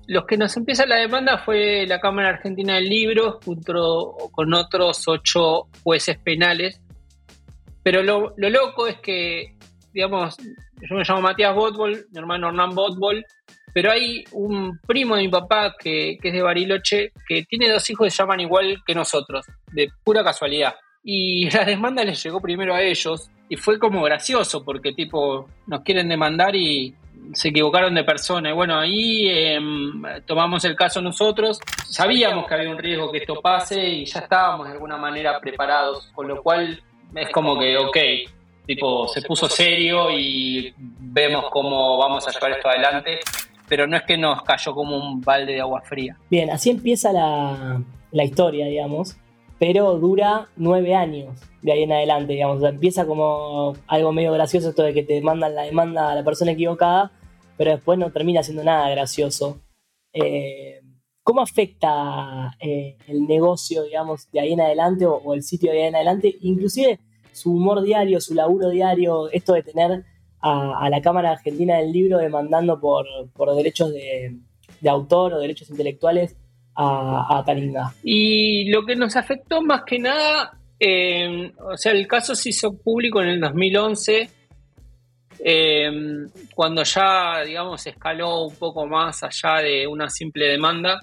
[0.07, 5.07] los que nos empieza la demanda fue la Cámara Argentina del Libro, junto con otros
[5.09, 6.81] ocho jueces penales.
[7.83, 9.57] Pero lo, loco es que,
[9.93, 13.25] digamos, yo me llamo Matías Botbol, mi hermano Hernán Botbol,
[13.73, 17.89] pero hay un primo de mi papá que, que, es de Bariloche, que tiene dos
[17.91, 20.75] hijos que se llaman igual que nosotros, de pura casualidad.
[21.03, 25.83] Y la demanda les llegó primero a ellos, y fue como gracioso, porque tipo, nos
[25.83, 26.95] quieren demandar y
[27.33, 28.51] se equivocaron de persona.
[28.51, 31.61] Y bueno, ahí em, tomamos el caso nosotros.
[31.89, 36.11] Sabíamos que había un riesgo que esto pase y ya estábamos de alguna manera preparados,
[36.15, 36.81] con lo cual
[37.15, 37.97] es como que, ok,
[38.67, 43.21] tipo, se puso serio y vemos cómo vamos a llevar esto adelante.
[43.67, 46.17] Pero no es que nos cayó como un balde de agua fría.
[46.29, 47.81] Bien, así empieza la,
[48.13, 49.17] la historia, digamos,
[49.67, 52.63] pero dura nueve años de ahí en adelante, digamos.
[52.63, 56.53] empieza como algo medio gracioso esto de que te mandan la demanda a la persona
[56.53, 57.13] equivocada,
[57.57, 59.63] pero después no termina siendo nada gracioso.
[60.13, 60.83] Eh,
[61.23, 65.89] ¿Cómo afecta eh, el negocio, digamos, de ahí en adelante o, el sitio de ahí
[65.89, 66.37] en adelante?
[66.43, 67.01] Inclusive
[67.33, 70.05] su humor diario, su laburo diario, esto de tener
[70.43, 73.07] a, la Cámara Argentina del Libro demandando por,
[73.57, 74.37] derechos de,
[74.87, 76.37] autor o derechos intelectuales
[76.77, 77.95] a, a Taringa.
[78.03, 82.77] Y lo que nos afectó más que nada eh, o sea, el caso se hizo
[82.77, 84.31] público en el 2011,
[85.39, 85.91] eh,
[86.55, 91.01] cuando ya, digamos, escaló un poco más allá de una simple demanda.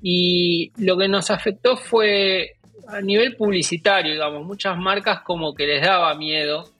[0.00, 5.82] Y lo que nos afectó fue a nivel publicitario, digamos, muchas marcas como que les
[5.82, 6.70] daba miedo.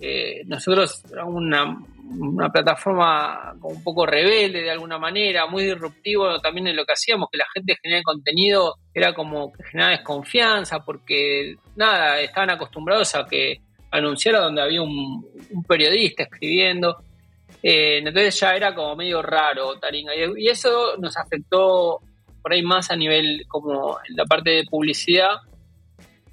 [0.00, 1.78] Eh, nosotros, una,
[2.10, 7.28] una plataforma un poco rebelde de alguna manera, muy disruptivo también en lo que hacíamos,
[7.30, 13.26] que la gente genera contenido era como que generaba desconfianza, porque nada, estaban acostumbrados a
[13.26, 15.24] que anunciara donde había un,
[15.66, 16.96] periodista escribiendo.
[17.62, 20.12] Eh, entonces ya era como medio raro Taringa.
[20.14, 22.00] Y, eso nos afectó
[22.42, 25.38] por ahí más a nivel como en la parte de publicidad,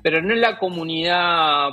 [0.02, 1.70] pero no en la comunidad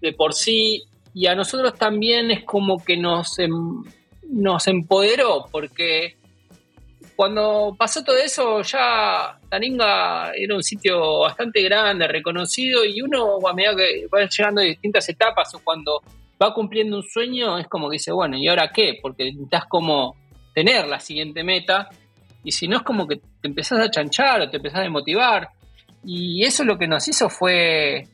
[0.00, 0.82] de por sí
[1.16, 3.82] y a nosotros también es como que nos, em,
[4.28, 6.14] nos empoderó, porque
[7.16, 13.54] cuando pasó todo eso ya Taringa era un sitio bastante grande, reconocido, y uno a
[13.54, 16.02] medida que va llegando a distintas etapas o cuando
[16.40, 18.98] va cumpliendo un sueño es como que dice, bueno, ¿y ahora qué?
[19.00, 20.16] Porque necesitas como
[20.54, 21.88] tener la siguiente meta,
[22.44, 25.48] y si no es como que te empezás a chanchar o te empezás a desmotivar.
[26.04, 28.06] Y eso lo que nos hizo fue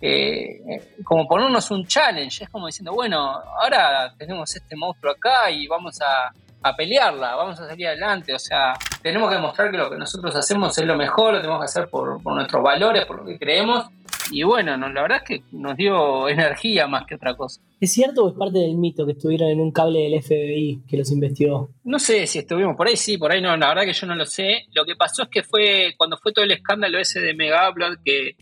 [0.00, 0.60] eh,
[1.04, 5.98] como ponernos un challenge, es como diciendo, bueno, ahora tenemos este monstruo acá y vamos
[6.00, 6.32] a,
[6.76, 10.76] pelearla, vamos a salir adelante, o sea, tenemos que demostrar que lo que nosotros hacemos
[10.76, 13.86] es lo mejor, lo tenemos que hacer por, nuestros valores, por lo que creemos,
[14.30, 17.60] y bueno, la verdad es que nos dio energía más que otra cosa.
[17.80, 20.98] ¿Es cierto o es parte del mito que estuvieron en un cable del FBI que
[20.98, 21.70] los investigó?
[21.82, 24.14] No sé si estuvimos por ahí, sí, por ahí no, la verdad que yo no
[24.14, 24.66] lo sé.
[24.72, 27.72] Lo que pasó es que fue cuando fue todo el escándalo ese de Mega
[28.04, 28.36] que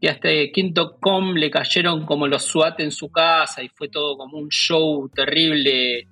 [0.00, 3.88] y a este Quinto Com le cayeron como los SWAT en su casa y fue
[3.88, 6.06] todo como un show terrible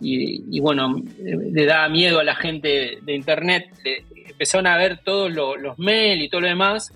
[0.00, 3.68] y, bueno, le daba miedo a la gente de internet,
[4.14, 6.92] empezaron a ver todos los mails y todo lo demás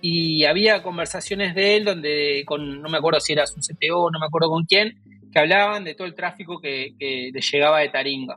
[0.00, 4.18] y había conversaciones de él donde, con, no me acuerdo si era su CTO, no
[4.20, 4.98] me acuerdo con quién,
[5.32, 8.36] que hablaban de todo el tráfico que, le llegaba de Taringa.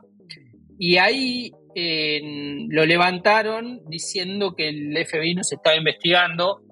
[0.78, 1.52] Y ahí
[2.68, 6.62] lo levantaron diciendo que el FBI nos estaba investigando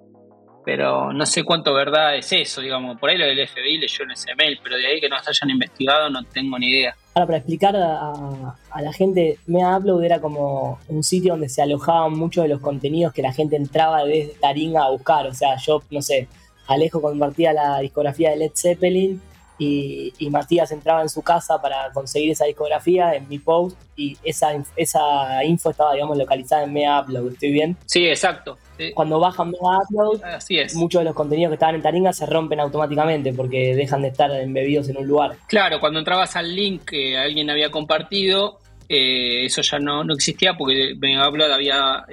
[0.64, 2.98] pero no sé cuánto verdad es eso, digamos.
[2.98, 5.50] Por ahí lo del FBI leyó en ese mail, pero de ahí que nos hayan
[5.50, 6.96] investigado no tengo ni idea.
[7.14, 12.12] Ahora, para explicar a, la gente, Mea Upload era como un sitio donde se alojaban
[12.12, 15.26] muchos de los contenidos que la gente entraba desde Taringa a buscar.
[15.26, 16.28] O sea, yo, no sé,
[16.66, 19.20] Alejo compartía la discografía de Led Zeppelin
[19.58, 24.50] y, Matías entraba en su casa para conseguir esa discografía en mi post y esa,
[24.74, 27.32] esa info estaba, digamos, localizada en Mega Upload.
[27.32, 27.76] ¿Estoy bien?
[27.86, 28.58] Sí, exacto.
[28.94, 30.74] Cuando bajan Mega Upload, Así es.
[30.74, 34.30] muchos de los contenidos que estaban en Taringa se rompen automáticamente porque dejan de estar
[34.32, 35.36] embebidos en un lugar.
[35.46, 38.58] Claro, cuando entrabas al link que alguien había compartido,
[38.88, 42.04] eh, eso ya no, no, existía porque Upload había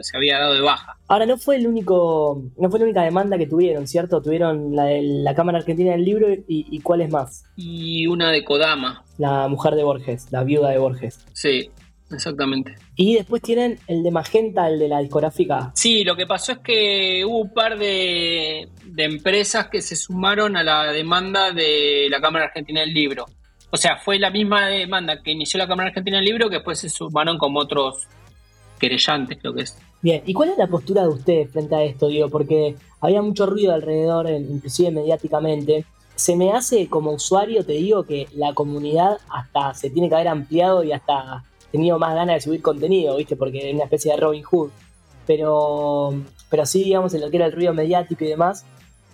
[0.00, 0.96] se había dado de baja.
[1.08, 4.22] Ahora no fue el único, no fue la única demanda que tuvieron, ¿cierto?
[4.22, 7.44] Tuvieron la de la Cámara Argentina del Libro y, y cuál es más.
[7.56, 9.04] Y una de Kodama.
[9.18, 11.26] La mujer de Borges, la viuda de Borges.
[11.32, 11.70] Sí,
[12.10, 12.76] exactamente.
[12.96, 15.72] Y después tienen el de Magenta, el de la discográfica.
[15.74, 20.56] Sí, lo que pasó es que hubo un par de, de empresas que se sumaron
[20.56, 23.26] a la demanda de la Cámara Argentina del Libro.
[23.70, 26.78] O sea, fue la misma demanda que inició la Cámara Argentina del Libro que después
[26.78, 28.08] se sumaron como otros
[28.78, 29.78] querellantes, creo que es.
[30.02, 32.08] Bien, ¿y cuál es la postura de ustedes frente a esto?
[32.08, 35.84] Digo, porque había mucho ruido alrededor, inclusive mediáticamente.
[36.16, 40.28] Se me hace como usuario, te digo, que la comunidad hasta se tiene que haber
[40.28, 43.36] ampliado y hasta tenido más ganas de subir contenido, ¿viste?
[43.36, 44.70] Porque es una especie de Robin Hood.
[45.26, 46.14] Pero,
[46.48, 48.64] pero sí, digamos, en lo que era el ruido mediático y demás,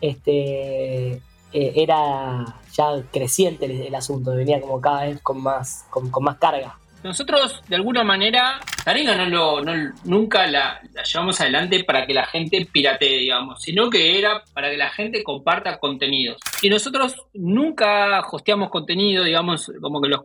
[0.01, 1.21] este,
[1.59, 6.77] eh, era ya creciente el, asunto, venía como cada vez con más, con más carga.
[7.07, 12.66] Nosotros, de alguna manera, Taringa no lo, nunca la, llevamos adelante para que la gente
[12.71, 16.38] piratee, digamos, sino que era para que la gente comparta contenidos.
[16.62, 20.21] Y nosotros nunca hosteamos contenido, digamos, como que los,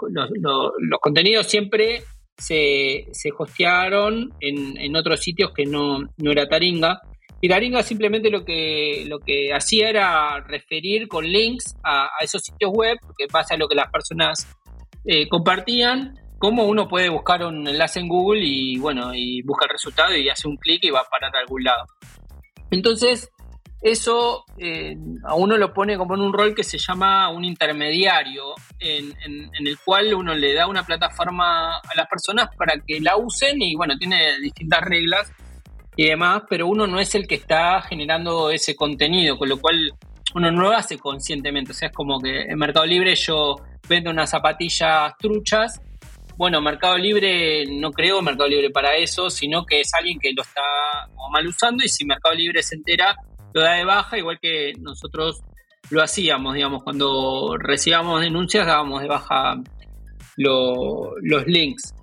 [0.99, 2.01] contenidos siempre
[2.35, 6.99] se, se hostearon en, otros sitios que no, no era Taringa.
[7.41, 12.71] Y Taringa simplemente lo que, lo que hacía era referir con links a, esos sitios
[12.71, 14.47] web, que pasa lo que las personas
[15.05, 19.71] eh, compartían cómo uno puede buscar un enlace en Google y bueno, y busca el
[19.71, 21.85] resultado y hace un clic y va a parar a algún lado.
[22.71, 23.29] Entonces,
[23.81, 28.55] eso eh, a uno lo pone como en un rol que se llama un intermediario,
[28.79, 29.13] en,
[29.53, 33.75] el cual uno le da una plataforma a las personas para que la usen y
[33.75, 35.31] bueno, tiene distintas reglas
[36.01, 39.93] y demás, pero uno no es el que está generando ese contenido, con lo cual
[40.33, 44.09] uno no lo hace conscientemente, o sea, es como que en Mercado Libre yo vendo
[44.09, 45.79] unas zapatillas truchas.
[46.37, 50.41] Bueno, Mercado Libre no creo Mercado Libre para eso, sino que es alguien que lo
[50.41, 50.63] está
[51.31, 53.15] mal usando y si Mercado Libre se entera,
[53.53, 55.41] lo da de baja, igual que nosotros
[55.91, 59.55] lo hacíamos, digamos, cuando recibíamos denuncias dábamos de baja
[60.35, 61.93] los links.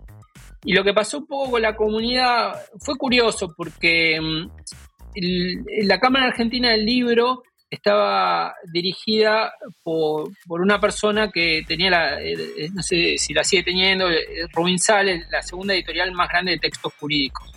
[0.64, 6.26] Y lo que pasó un poco con la comunidad fue curioso porque mm, la Cámara
[6.26, 13.18] Argentina del Libro estaba dirigida por, una persona que tenía la, eh, eh, no sé
[13.18, 17.52] si la sigue teniendo, eh, Rubin Sales, la segunda editorial más grande de textos jurídicos.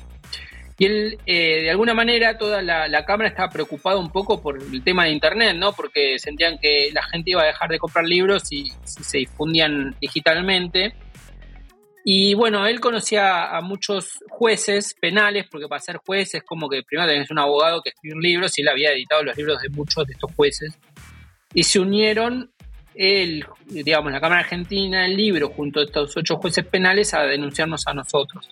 [0.78, 5.06] Y él, de alguna manera, toda la, Cámara estaba preocupada un poco por el tema
[5.06, 5.74] de Internet, ¿no?
[5.74, 10.96] Porque sentían que la gente iba a dejar de comprar libros si se difundían digitalmente.
[12.04, 16.82] Y bueno, él conocía a muchos jueces penales, porque para ser juez es como que
[16.84, 19.70] primero tenés un abogado que escribe un libro, y él había editado los libros de
[19.70, 20.78] muchos de estos jueces.
[21.54, 22.52] Y se unieron
[22.96, 27.86] el, digamos, la Cámara Argentina, el libro, junto a estos ocho jueces penales, a denunciarnos
[27.86, 28.50] a nosotros.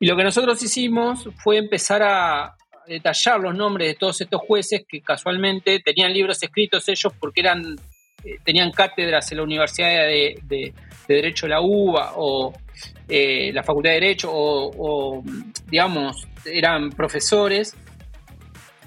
[0.00, 4.84] Y lo que nosotros hicimos fue empezar a detallar los nombres de todos estos jueces
[4.88, 7.76] que casualmente tenían libros escritos ellos porque eran,
[8.24, 10.74] eh, tenían cátedras en la Universidad de de
[11.08, 12.52] Derecho de la UBA o
[13.08, 15.22] eh, la Facultad de Derecho o,
[15.70, 17.76] digamos, eran profesores.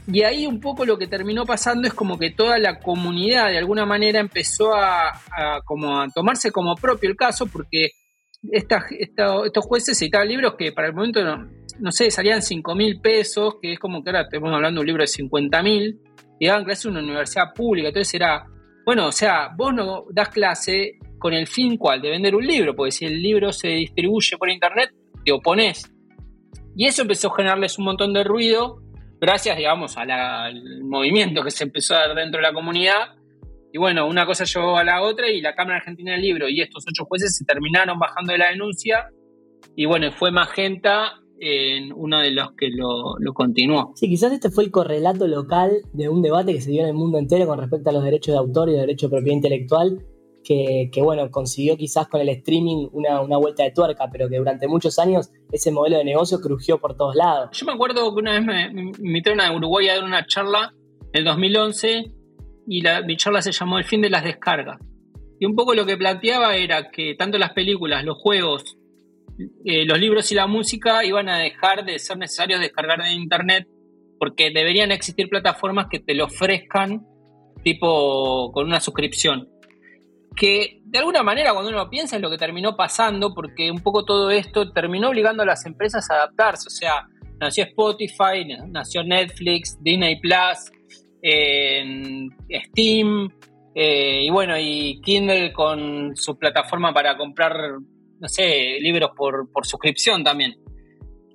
[0.07, 3.57] Y ahí un poco lo que terminó pasando es como que toda la comunidad de
[3.57, 5.19] alguna manera empezó a,
[5.65, 7.89] como a tomarse como propio el caso porque
[8.51, 11.49] esta, estos jueces editaban libros que para el momento, no,
[11.79, 14.87] no sé, salían 5 mil pesos, que es como que ahora estamos hablando de un
[14.87, 15.99] libro de 50 mil,
[16.39, 17.87] y daban clase en una universidad pública.
[17.87, 18.45] Entonces era,
[18.85, 22.75] bueno, o sea, vos no das clase con el fin cual de vender un libro,
[22.75, 24.91] porque si el libro se distribuye por internet,
[25.23, 25.91] te opones.
[26.75, 28.83] Y eso empezó a generarles un montón de ruido,
[29.19, 33.15] gracias, digamos, al movimiento que se empezó a dar dentro de la comunidad.
[33.73, 36.61] Y bueno, una cosa llevó a la otra y la Cámara Argentina del Libro y
[36.61, 39.09] estos ocho jueces se terminaron bajando de la denuncia.
[39.75, 43.93] Y bueno, fue Magenta en uno de los que lo, continuó.
[43.95, 46.93] Sí, quizás este fue el correlato local de un debate que se dio en el
[46.93, 50.05] mundo entero con respecto a los derechos de autor y de derecho de propiedad intelectual
[50.45, 54.99] que, bueno, consiguió quizás con el streaming una, vuelta de tuerca, pero que durante muchos
[54.99, 57.49] años ese modelo de negocio crujió por todos lados.
[57.53, 60.73] Yo me acuerdo que una vez me, me invitaron a Uruguay a dar una charla
[61.13, 62.11] en el 2011
[62.67, 64.79] y la, mi charla se llamó El fin de las descargas.
[65.39, 68.77] Y un poco lo que planteaba era que tanto las películas, los juegos,
[69.65, 73.67] eh, los libros y la música iban a dejar de ser necesarios descargar de internet
[74.19, 77.05] porque deberían existir plataformas que te lo ofrezcan
[77.63, 79.49] tipo con una suscripción
[80.35, 84.05] que de alguna manera cuando uno piensa en lo que terminó pasando, porque un poco
[84.05, 87.07] todo esto terminó obligando a las empresas a adaptarse, o sea,
[87.39, 90.71] nació Spotify, nació Netflix, Disney Plus,
[92.67, 93.29] Steam,
[93.73, 97.53] eh, y bueno, y Kindle con su plataforma para comprar,
[98.19, 100.55] no sé, libros por, por suscripción también.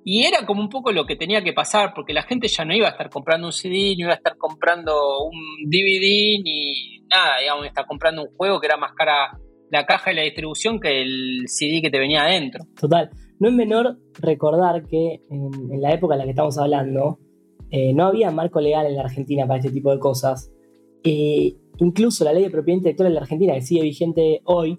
[0.03, 2.73] Y era como un poco lo que tenía que pasar, porque la gente ya no
[2.73, 7.39] iba a estar comprando un CD, ni iba a estar comprando un DVD, ni nada,
[7.39, 9.37] digamos, está comprando un juego que era más cara
[9.69, 12.65] la caja y la distribución que el CD que te venía adentro.
[12.79, 13.09] Total.
[13.39, 17.19] No es menor recordar que en, la época en la que estamos hablando,
[17.69, 20.51] eh, no había marco legal en la Argentina para este tipo de cosas.
[21.03, 24.77] Eh, incluso la ley de propiedad intelectual en la Argentina, que sigue vigente hoy,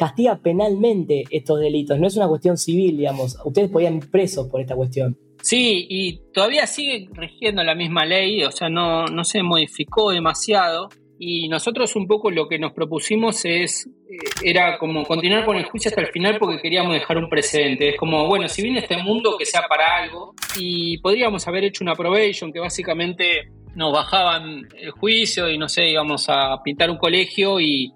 [0.00, 2.00] castiga penalmente estos delitos.
[2.00, 3.36] No es una cuestión civil, digamos.
[3.44, 5.14] Ustedes podían ir presos por esta cuestión.
[5.42, 10.88] Sí, y todavía sigue rigiendo la misma ley, o sea, no, no se modificó demasiado.
[11.22, 15.64] y nosotros un poco lo que nos propusimos es, eh, era como continuar con el
[15.64, 17.90] juicio hasta el final porque queríamos dejar un precedente.
[17.90, 21.84] Es como, bueno, si viene este mundo que sea para algo y podríamos haber hecho
[21.84, 26.96] una probation que básicamente nos bajaban el juicio y no sé, íbamos a pintar un
[26.96, 27.92] colegio y,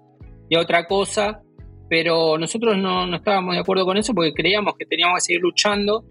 [0.47, 1.41] y a otra cosa,
[1.89, 5.41] pero nosotros no, no estábamos de acuerdo con eso porque creíamos que teníamos que seguir
[5.41, 6.05] luchando.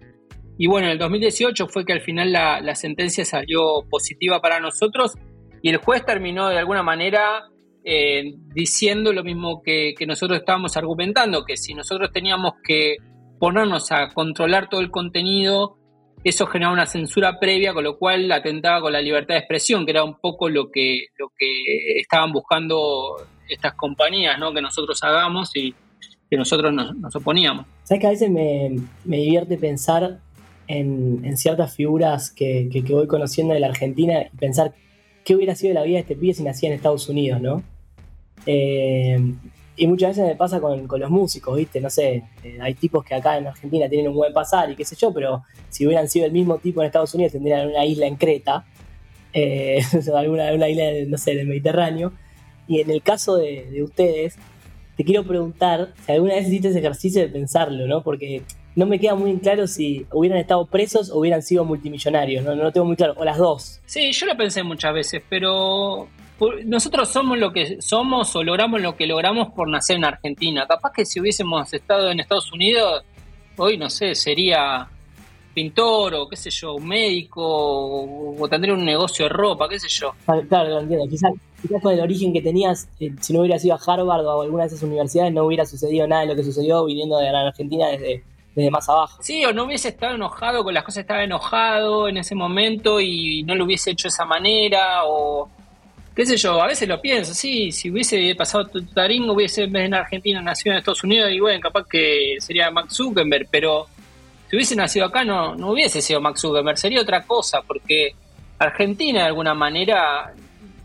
[0.57, 4.59] Y bueno, en el 2018 fue que al final la, la sentencia salió positiva para
[4.59, 5.13] nosotros
[5.61, 7.49] y el juez terminó de alguna manera
[7.83, 12.97] eh, diciendo lo mismo que, que, nosotros estábamos argumentando, que si nosotros teníamos que
[13.39, 15.77] ponernos a controlar todo el contenido,
[16.23, 19.91] eso generaba una censura previa, con lo cual atentaba con la libertad de expresión, que
[19.91, 24.53] era un poco lo que, lo que estaban buscando estas compañías, ¿no?
[24.53, 25.75] que nosotros hagamos y
[26.29, 27.65] que nosotros nos, nos oponíamos.
[27.83, 30.19] Sabes que a veces me, me divierte pensar
[30.67, 34.73] en, ciertas figuras que, que, que, voy conociendo de la Argentina y pensar
[35.23, 37.63] qué hubiera sido la vida de este pibe si nacía en Estados Unidos, ¿no?
[38.45, 39.19] Eh,
[39.77, 41.81] y muchas veces me pasa con, con los músicos, ¿viste?
[41.81, 44.85] No sé, eh, hay tipos que acá en Argentina tienen un buen pasar y qué
[44.85, 48.07] sé yo, pero si hubieran sido el mismo tipo en Estados Unidos tendrían una isla
[48.07, 48.65] en Creta,
[49.33, 49.81] eh,
[50.15, 52.13] alguna una isla, no sé, del Mediterráneo.
[52.67, 54.37] Y en el caso de, de ustedes,
[54.97, 58.01] te quiero preguntar si alguna vez hiciste ese ejercicio de pensarlo, ¿no?
[58.01, 58.43] Porque
[58.75, 62.63] no me queda muy claro si hubieran estado presos o hubieran sido multimillonarios, no, no
[62.63, 63.81] lo tengo muy claro, o las dos.
[63.85, 66.07] Sí, yo lo pensé muchas veces, pero
[66.65, 70.65] nosotros somos lo que somos o logramos lo que logramos por nacer en Argentina.
[70.67, 73.03] Capaz que si hubiésemos estado en Estados Unidos,
[73.57, 74.89] hoy no sé, sería
[75.53, 79.79] pintor o qué sé yo, un médico o, o tendría un negocio de ropa, qué
[79.79, 80.13] sé yo.
[80.49, 81.07] Claro, lo entiendo.
[81.09, 81.31] Quizás,
[81.61, 84.43] quizás con el origen que tenías, eh, si no hubieras ido a Harvard o a
[84.43, 87.47] alguna de esas universidades, no hubiera sucedido nada de lo que sucedió viniendo de la
[87.47, 88.23] Argentina desde,
[88.53, 89.23] desde más abajo.
[89.23, 93.43] Sí, o no hubiese estado enojado con las cosas, estaba enojado en ese momento y
[93.43, 95.49] no lo hubiese hecho de esa manera, o
[96.15, 99.93] qué sé yo, a veces lo pienso, sí, si hubiese pasado Taringo, hubiese en en
[99.93, 103.87] Argentina nacido en Estados Unidos, y bueno, capaz que sería Max Zuckerberg, pero
[104.49, 108.15] si hubiese nacido acá no, no hubiese sido Max Zuckerberg, sería otra cosa, porque
[108.59, 110.33] Argentina de alguna manera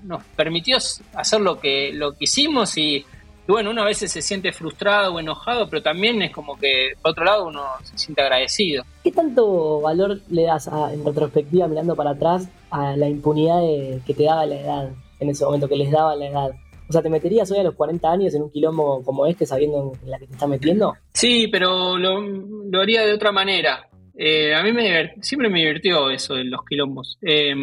[0.02, 0.78] nos permitió
[1.14, 3.04] hacer lo que, lo que hicimos y
[3.50, 6.92] y bueno, uno a veces se siente frustrado o enojado, pero también es como que,
[7.02, 8.84] por otro lado, uno se siente agradecido.
[9.02, 14.02] ¿Qué tanto valor le das a, en retrospectiva, mirando para atrás, a la impunidad de,
[14.06, 14.90] que te daba la edad,
[15.20, 16.50] en ese momento, que les daba la edad?
[16.88, 19.92] O sea, ¿te meterías hoy a los 40 años en un quilombo como este, sabiendo
[20.02, 20.96] en la que te estás metiendo?
[21.12, 23.88] Sí, pero lo, haría de otra manera.
[24.16, 27.16] Eh, a mí me siempre me divirtió eso de los quilombos.
[27.22, 27.54] Eh,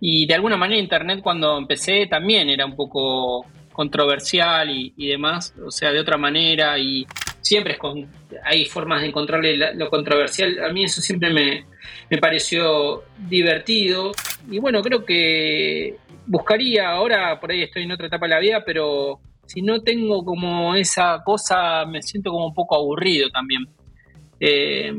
[0.00, 5.54] y de alguna manera Internet cuando empecé también era un poco controversial y, y, demás,
[5.64, 7.06] o sea, de otra manera y
[7.46, 8.06] siempre es con,
[8.44, 10.64] hay formas de encontrarle lo controversial.
[10.64, 11.64] A mí eso siempre me,
[12.10, 14.12] me pareció divertido
[14.50, 15.96] y bueno, creo que
[16.26, 20.24] buscaría, ahora por ahí estoy en otra etapa de la vida, pero si no tengo
[20.24, 23.66] como esa cosa, me siento como un poco aburrido también.
[24.40, 24.92] Eh,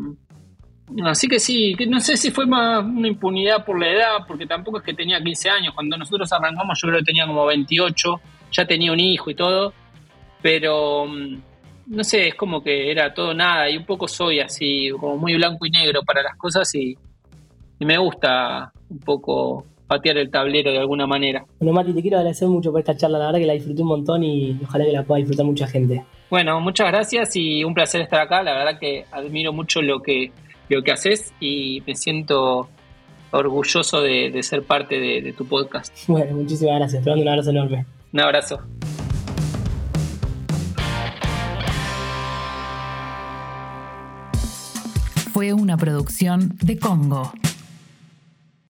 [1.04, 4.46] Así que sí, que no sé si fue más una impunidad por la edad, porque
[4.46, 5.74] tampoco es que tenía 15 años.
[5.74, 8.22] Cuando nosotros arrancamos, yo creo que tenía como 28
[8.52, 9.74] ya tenía un hijo y todo,
[10.42, 11.42] pero mm,
[11.88, 15.36] no sé, es como que era todo nada y un poco soy así, como muy
[15.36, 16.98] blanco y negro para las cosas y,
[17.80, 21.46] y me gusta un poco patear el tablero de alguna manera.
[21.60, 23.88] Bueno, Mati, te quiero agradecer mucho por esta charla, la verdad que la disfruté un
[23.88, 26.04] montón y ojalá que la pueda disfrutar mucha gente.
[26.30, 30.32] Bueno, muchas gracias y un placer estar acá, la verdad que admiro mucho lo que,
[30.70, 32.68] lo que haces y me siento
[33.32, 35.94] orgulloso de, de ser parte de, de, tu podcast.
[36.08, 37.86] Bueno, muchísimas gracias, te mando un abrazo enorme.
[38.14, 38.60] Un abrazo.
[45.34, 47.32] Fue una producción de Congo.